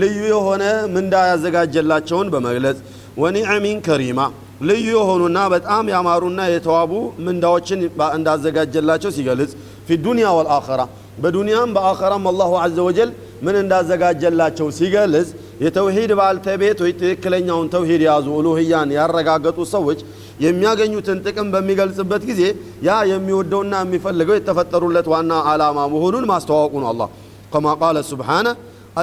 ልዩ 0.00 0.20
የሆነ 0.32 0.62
ምንዳ 0.94 1.14
ያዘጋጀላቸውን 1.30 2.30
በመግለጽ 2.34 2.78
ወኒዕሚን 3.22 3.78
ከሪማ 3.86 4.20
ልዩ 4.68 4.86
የሆኑና 4.94 5.38
በጣም 5.52 5.84
ያማሩና 5.92 6.40
የተዋቡ 6.52 6.92
ምንዳዎችን 7.26 7.80
እንዳዘጋጀላቸው 8.18 9.10
ሲገልጽ 9.16 9.52
ፊ 9.86 9.96
ዱንያ 10.04 10.28
ወልአኸራ 10.36 10.82
በዱንያም 11.22 11.72
በአኸራም 11.76 12.24
አላሁ 12.30 12.52
አዘ 12.62 12.76
ወጀል 12.86 13.10
ምን 13.46 13.56
እንዳዘጋጀላቸው 13.62 14.68
ሲገልጽ 14.78 15.28
የተውሂድ 15.64 16.12
ባልተቤቶች 16.20 16.92
ትክክለኛውን 17.00 17.68
ተውሂድ 17.74 18.02
የያዙ 18.06 18.26
ኡሉህያን 18.38 18.92
ያረጋገጡ 18.98 19.58
ሰዎች 19.74 20.00
የሚያገኙትን 20.44 21.18
ጥቅም 21.26 21.48
በሚገልጽበት 21.54 22.22
ጊዜ 22.30 22.42
ያ 22.88 22.96
የሚወደውና 23.12 23.74
የሚፈልገው 23.84 24.36
የተፈጠሩለት 24.38 25.08
ዋና 25.14 25.32
ዓላማ 25.50 25.78
መሆኑን 25.94 26.24
ማስተዋወቁ 26.32 26.74
ነው 26.84 26.90
አላህ 26.94 27.10
ከማ 27.54 27.66
ቃለ 27.82 27.98
ስብሓነ 28.12 28.46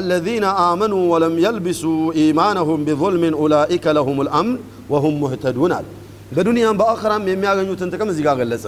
الذين 0.01 0.45
آمنوا 0.71 1.03
ولم 1.13 1.35
يلبسوا 1.45 2.01
إيمانهم 2.19 2.79
بظلم 2.87 3.23
أولئك 3.41 3.85
لهم 3.97 4.17
الأمن 4.25 4.53
وهم 4.91 5.13
مهتدون 5.23 5.73
በዱንያም 6.35 6.75
በአኸራም 6.79 7.23
የሚያገኙትን 7.31 7.89
ጥቅም 7.93 8.09
እዚህ 8.11 8.23
ጋር 8.27 8.35
ገለጸ 8.41 8.65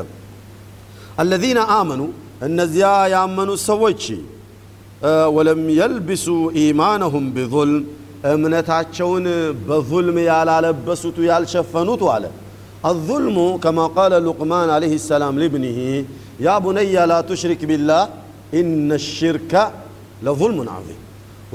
الذين 1.23 1.59
آمنوا 1.81 2.09
እነዚያ 2.47 2.85
ያመኑ 3.15 3.49
ሰዎች 3.69 4.03
ወለም 5.36 5.60
የልብሱ 5.78 6.26
ኢማነሁም 6.64 7.24
بظلم. 7.36 7.82
እምነታቸውን 8.34 9.26
በظልም 9.66 10.16
ያላለበሱቱ 10.30 11.16
ያልሸፈኑቱ 11.30 12.02
على. 12.14 12.30
الظلم 12.92 13.36
كما 13.64 13.84
قال 13.96 14.12
لقمان 14.26 14.68
عليه 14.76 14.94
السلام 15.00 15.34
لابنه 15.42 15.78
يا 16.46 16.54
بني 16.64 16.94
لا 17.10 17.18
تشرك 17.28 17.60
بالله 17.70 18.02
إن 18.60 18.88
الشرك 19.00 19.52
لظلم 20.26 20.58
عظيم. 20.76 21.00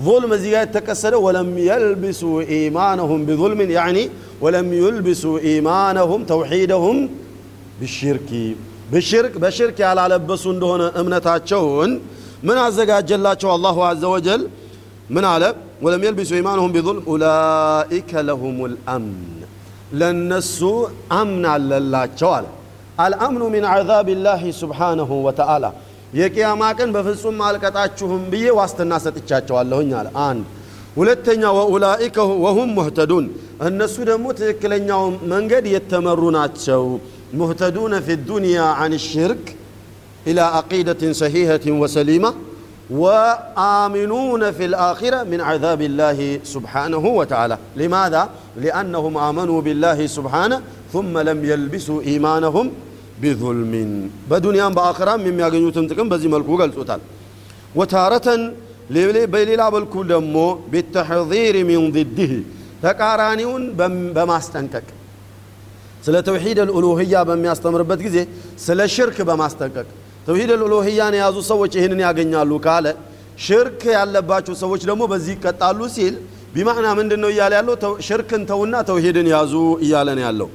ظلم 0.08 0.32
زيادة 0.44 0.72
تكسر 0.76 1.14
ولم 1.26 1.50
يلبسوا 1.72 2.38
إيمانهم 2.56 3.20
بظلم 3.28 3.60
يعني 3.80 4.04
ولم 4.44 4.68
يلبسوا 4.84 5.36
إيمانهم 5.50 6.20
توحيدهم 6.34 6.98
بالشرك. 7.80 8.30
بالشرك 8.92 9.34
بشرك 9.44 9.78
على 9.90 10.04
لبسون 10.12 10.56
دون 10.64 10.82
أمنتاتشون 11.02 11.90
من 12.44 12.58
عزقها 12.58 13.00
الله 13.56 13.86
عز 13.86 14.04
وجل؟ 14.04 14.48
من 15.10 15.26
على؟ 15.26 15.56
ولم 15.82 16.04
يلبسوا 16.04 16.38
إيمانهم 16.38 16.72
بظلم؟ 16.72 17.04
أولئك 17.08 18.14
لهم 18.14 18.66
الأمن. 18.66 19.44
لن 19.94 20.34
نسوا 20.34 20.88
أمن 21.12 21.46
على. 21.46 21.78
الله 21.78 22.06
الأمن 23.00 23.42
من 23.56 23.66
عذاب 23.66 24.10
الله 24.10 24.52
سبحانه 24.52 25.12
وتعالى. 25.26 25.72
يكي 26.14 26.46
أماكن 26.46 26.92
بفصوم 26.92 27.38
مالك 27.38 27.62
تأتشهم 27.62 28.30
بي 28.32 28.52
واسط 28.52 28.82
الناس 28.82 29.04
تتشاتشوا 29.04 29.62
الله 29.62 29.82
نعلى 29.84 30.12
آن 30.16 30.44
ولتنا 30.98 31.50
وأولئك 31.50 32.18
وهم 32.18 32.76
مهتدون 32.76 33.26
أن 33.62 33.78
دموت 34.10 34.42
لكلن 34.42 34.90
يوم 34.90 35.14
من 35.32 35.44
قد 35.52 35.66
يتمرون 35.66 36.36
مهتدون 37.34 37.94
في 38.02 38.14
الدنيا 38.14 38.62
عن 38.62 38.94
الشرك 38.94 39.56
إلى 40.28 40.42
عقيدة 40.42 41.14
صحيحة 41.14 41.66
وسليمة 41.68 42.34
وآمنون 42.90 44.52
في 44.52 44.66
الآخرة 44.66 45.24
من 45.24 45.42
عذاب 45.42 45.82
الله 45.82 46.40
سبحانه 46.44 46.98
وتعالى. 46.98 47.58
لماذا؟ 47.76 48.30
لأنهم 48.58 49.18
آمنوا 49.18 49.62
بالله 49.62 50.08
سبحانه 50.08 50.62
ثم 50.94 51.18
لم 51.18 51.46
يلبسوا 51.46 52.02
إيمانهم 52.02 52.72
بظلم. 53.22 53.74
بدنيا 54.30 54.68
بآخرة 54.68 55.16
مما 55.16 55.44
يغنيوتم 55.44 55.88
تكون 55.88 56.10
بزي 56.10 56.28
ملكو 56.28 56.58
قلتوتال 56.62 57.00
وتارة 57.76 58.54
بليلا 58.90 59.78
الكل 59.78 60.08
دمو 60.08 60.54
بالتحذير 60.72 61.66
من 61.66 61.92
ضده. 61.92 62.34
تقارانيون 62.84 63.62
بماستنكك 64.16 64.84
سلا 66.06 66.22
توحيد 66.22 66.60
الألوهية 66.60 67.24
بمياستمربت 67.24 67.98
جزي 67.98 68.28
سلا 68.58 68.88
شرك 68.88 69.22
بماستنكك 69.22 69.86
ተውሂድ 70.28 70.50
አልኡሉህያን 70.56 71.14
የያዙ 71.18 71.38
ሰዎች 71.50 71.72
ይህንን 71.78 72.00
ያገኛሉ 72.06 72.52
ካለ 72.66 72.86
ሽርክ 73.46 73.82
ያለባቸው 73.96 74.54
ሰዎች 74.62 74.82
ደግሞ 74.90 75.04
በዚህ 75.12 75.34
ይቀጣሉ 75.38 75.80
ሲል 75.96 76.16
ቢማዕና 76.56 76.88
ምንድን 77.00 77.20
ነው 77.24 77.30
እያለ 77.34 77.54
ያለው? 77.60 77.76
ሽርክን 78.08 78.42
ተውና 78.50 78.76
ተውሂድን 78.90 79.28
ያዙ 79.34 79.54
እያለ 79.84 80.10
ነው 80.18 80.24
ያለው። 80.28 80.50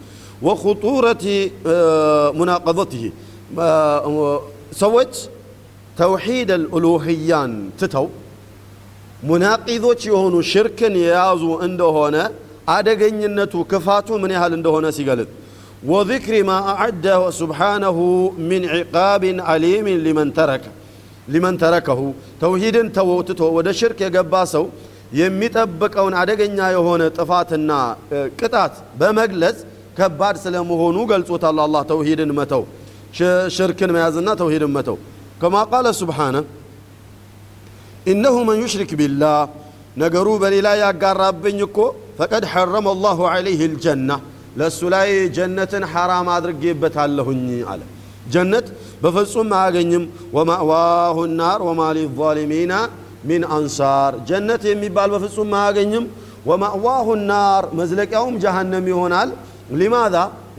ወኹጡረት 0.47 1.23
ሙናቀضትህ 2.39 3.05
ሰዎች 4.81 5.13
ተውሂድ 5.99 6.51
አልኡሉህያን 6.57 7.53
ትተው 7.81 8.07
ሙናቂዞች 9.29 10.01
የሆኑ 10.11 10.35
ሽርክን 10.51 10.95
የያዙ 11.03 11.45
እንደሆነ 11.67 12.17
አደገኝነቱ 12.75 13.55
ክፋቱ 13.71 14.09
ምን 14.23 14.33
ያህል 14.37 14.53
እንደሆነ 14.59 14.87
ሲገልጥ 14.97 15.29
وذكر 15.92 16.36
ما 16.50 16.58
أعده 16.74 17.20
سبحانه 17.42 17.98
من 18.50 18.62
عقاب 18.74 19.24
عليم 19.50 19.88
لمن 20.06 20.28
ترك 20.40 20.64
لمن 21.34 21.54
تركه 21.64 22.00
توحيد 22.44 22.76
توتته 22.98 23.46
وده 23.58 23.72
شرك 23.82 24.00
يقباسو 24.08 24.66
የሚጠብቀውን 25.22 26.14
አደገኛ 26.22 26.58
የሆነ 26.76 27.02
ጥፋትና 27.18 27.72
ቅጣት 28.40 28.74
በመግለጽ 29.00 29.58
ከባድ 29.98 30.36
ስለመሆኑ 30.44 30.98
ገልጾታል 31.12 31.58
አላህ 31.66 31.82
ተውሂድን 31.92 32.32
መተው 32.38 32.64
ሽርክን 33.56 33.92
መያዝና 33.96 34.30
ተውሂድን 34.40 34.72
መተው 34.78 34.98
ከማ 35.42 35.56
ቃለ 35.72 35.88
ስብሓነ 36.02 36.36
ኢነሁ 38.12 38.36
መን 38.48 38.58
ዩሽሪክ 38.64 38.92
ቢላህ 39.02 39.38
ነገሩ 40.04 40.28
በሌላ 40.44 40.68
ያጋራብኝ 40.84 41.60
እኮ 41.68 41.78
ፈቀድ 42.20 42.44
ሐረመ 42.54 42.88
አላሁ 42.96 43.20
ዐለይህ 43.34 43.62
ልጀና 43.74 44.10
ለእሱ 44.59 44.81
ላይ 44.95 45.09
ጀነትን 45.37 45.85
ሐራም 45.93 46.29
አድርጌበታለሁኝ 46.35 47.43
አለ። 47.71 47.81
ጀነት 48.33 48.67
በፍጹም 49.03 49.51
አያገኝም። 49.59 50.05
ወማእዋሁ 50.37 51.19
ናር 51.39 51.61
ወማ 51.69 51.83
ሊዛሊሚና 51.99 52.73
ሚን 53.29 53.43
አንሳር። 53.57 54.13
ጀነት 54.29 54.63
የሚባል 54.71 55.09
በፍጹም 55.15 55.53
አያገኝም። 55.61 56.05
ወማእዋሁ 56.49 57.09
ናር 57.31 57.65
መዝለቂያውም 57.79 58.35
ጀሃነም 58.43 58.87
ይሆናል። 58.93 59.31
ሊማዛ? 59.81 60.15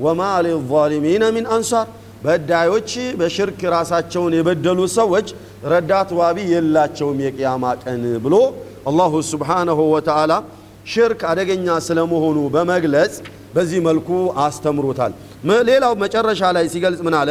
ወማ 0.05 0.21
ሊዛሊሚነ 0.45 1.23
ሚን 1.35 1.45
አንሳር። 1.55 1.87
በዳዮች 2.23 2.89
በሽርክ 3.19 3.59
ራሳቸውን 3.75 4.33
የበደሉ 4.37 4.79
ሰዎች 4.97 5.27
ረዳት 5.71 6.09
ዋቢ 6.19 6.37
የላቸውም 6.51 7.19
የቅያማ 7.25 7.63
ቀን 7.83 8.01
ብሎ 8.25 8.35
አላሁ 8.89 9.13
ስብሓነሁ 9.29 9.79
ወተዓላ 9.93 10.31
ሽርክ 10.85 11.21
አደገኛ 11.31 11.67
ስለመሆኑ 11.87 12.37
በመግለጽ 12.53 13.13
በዚህ 13.55 13.79
መልኩ 13.87 14.09
አስተምሮታል። 14.43 15.13
ሌላው 15.69 15.93
መጨረሻ 16.03 16.41
ላይ 16.55 16.65
ሲገልጽ 16.73 17.01
ምን 17.07 17.15
አለ? 17.19 17.29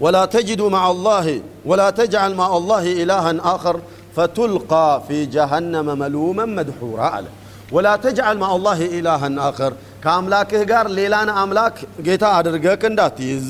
ወላ 0.00 0.16
ተጅዱ 0.34 0.62
ማዓ 0.74 0.84
አላህ 0.90 1.26
ወላ 1.70 1.82
ተጅዓል 1.98 2.32
ማዓ 2.34 2.48
አላህ 2.58 2.84
ኢላሃን 2.94 3.38
አኸር 3.52 3.76
ፈቱልቃ 4.16 4.72
ፊ 5.06 5.20
ጀሃነመ 5.34 5.88
መልመን 6.02 6.50
መድሑራ 6.56 7.00
አለ። 7.16 7.26
ወላ 7.74 7.88
ተጅዓል 8.04 8.36
ማዓ 8.42 8.50
አላህ 8.56 8.78
ኢላሃን 8.98 9.36
አኸር 9.46 9.72
ከአምላክህ 10.04 10.62
ጋር 10.70 10.86
ሌላን 10.98 11.30
አምላክ 11.36 11.76
ጌታ 12.06 12.24
አድርገህ 12.38 12.82
እንዳትይዝ 12.90 13.46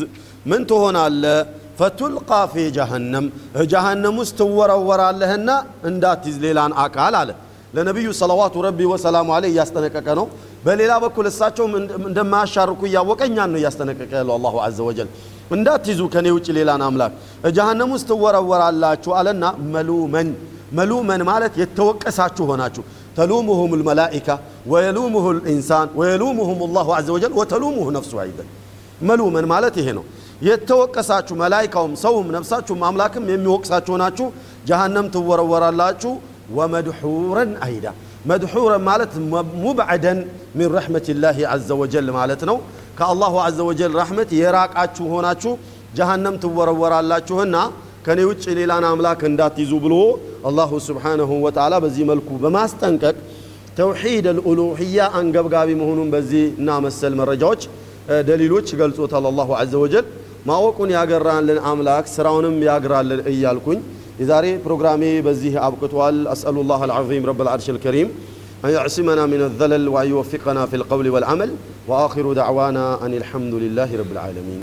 ምን 0.50 0.62
ትሆናለ 0.70 1.24
ፈቱልቃ 1.78 2.30
ፊ 2.52 2.64
ጀሃነም 2.76 3.26
ጀሃነም 3.72 4.16
ውስጥ 4.20 4.36
ትወረወራለህና 4.40 5.50
እንዳትይዝ 5.90 6.36
ሌላን 6.44 6.72
አካል 6.84 7.14
አለ 7.20 7.30
ለነቢዩ 7.75 8.07
ሰለዋቱ 8.19 8.55
ረቢ 8.65 8.79
ወሰላሙ 8.91 9.27
አለህ 9.37 9.49
እያስጠነቀቀ 9.53 10.07
ነው 10.19 10.25
በሌላ 10.65 10.93
በኩል 11.03 11.25
እሳቸውም 11.31 11.73
እንደማያሻርኩ 12.09 12.81
እያወቀ 12.89 13.21
እኛን 13.29 13.49
ነው 13.53 13.59
እያስጠነቀቀ 13.61 14.11
ያለው 14.19 14.33
አላሁ 14.37 14.55
አዘ 14.67 14.77
ወጀል 14.87 15.09
እንዳትይዙ 15.57 16.01
ከኔ 16.13 16.27
ውጭ 16.37 16.47
ሌላን 16.57 16.81
አምላክ 16.87 17.13
ጀሃነም 17.57 17.91
ውስጥ 17.95 18.07
ትወረወራላችሁ 18.11 19.11
አለና 19.19 19.43
መሉመን 19.75 20.29
መሉመን 20.77 21.21
ማለት 21.29 21.53
የተወቀሳችሁ 21.61 22.45
ሆናችሁ 22.51 22.83
ተሉሙሁም 23.17 23.71
ልመላኢካ 23.79 24.27
ወየሉሙሁ 24.71 25.25
ልኢንሳን 25.37 25.87
ወየሉሙሁም 25.99 26.59
ላሁ 26.75 26.89
አዘ 26.97 27.07
ወጀል 27.15 27.33
ወተሉሙሁ 27.39 27.87
ነፍሱ 27.97 28.13
አይደል 28.23 28.47
መሉመን 29.09 29.45
ማለት 29.53 29.75
ይሄ 29.81 29.89
ነው 29.97 30.05
የተወቀሳችሁ 30.49 31.35
መላይካውም 31.41 31.93
ሰውም 32.03 32.27
ነፍሳችሁም 32.35 32.83
አምላክም 32.89 33.25
የሚወቅሳችሁ 33.31 33.95
ናችሁ 34.03 34.27
ጀሃነም 34.69 35.07
ትወረወራላችሁ 35.15 36.13
ومدحورا 36.56 37.54
أيضا. 37.64 37.92
مدحورا 38.26 38.76
مالت 38.78 39.12
مبعدا 39.66 40.28
من 40.54 40.66
رحمة 40.74 41.06
الله 41.08 41.36
عز 41.52 41.72
وجل 41.72 42.10
مالتنا 42.10 42.58
كالله 42.98 43.42
عز 43.42 43.60
وجل 43.60 43.94
رحمة 43.94 44.26
يراك 44.32 44.70
أتشو 44.76 45.04
هناتشو 45.18 45.56
جهنم 45.96 46.36
تورور 46.36 46.92
الله 47.00 47.22
هنا 47.30 47.70
كان 48.06 48.18
يوجه 48.18 48.64
لنا 48.64 48.92
أملاك 48.92 49.24
اندات 49.24 49.58
يزوبلو 49.58 50.18
الله 50.46 50.78
سبحانه 50.78 51.30
وتعالى 51.44 51.76
بزي 51.80 52.04
ملكو 52.04 52.34
بما 52.42 52.64
استنكك 52.64 53.16
توحيد 53.76 54.26
الألوهية 54.26 55.20
أن 55.20 55.36
قبقابي 55.36 55.74
مهنون 55.74 56.10
بزي 56.10 56.50
نام 56.58 56.86
السلم 56.86 57.20
الرجوج 57.20 57.60
دليلوش 58.28 58.74
قلتوت 58.74 59.14
الله 59.14 59.56
عز 59.56 59.74
وجل 59.74 60.04
ما 60.46 60.56
وكون 60.56 60.90
يقران 60.90 61.46
للأملاك 61.46 62.06
سراونم 62.06 62.62
يقران 62.62 63.04
للإيالكون 63.10 63.82
የዛሬ 64.21 64.45
ፕሮግራሜ 64.65 65.03
በዚህ 65.27 65.53
አብቅቷል 65.67 66.17
አስአሉ 66.33 66.57
ላህ 66.71 66.81
አልዓዚም 66.87 67.25
ረብ 67.31 67.39
العرش 67.45 67.67
الكريم 67.75 68.09
أن 68.65 68.69
يعصمنا 68.69 69.23
من 69.25 69.41
الذلل 69.41 69.83
وأن 69.87 70.07
يوفقنا 70.09 70.65
في 70.65 70.75
القول 70.75 71.09
والعمل 71.09 71.49
وآخر 71.89 72.25
دعوانا 72.33 73.05
أن 73.05 73.13
الحمد 73.13 73.53
لله 73.63 73.89
رب 74.01 74.11
العالمين 74.11 74.61